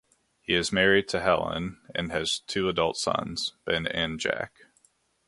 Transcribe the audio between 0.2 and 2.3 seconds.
He is married to Helen and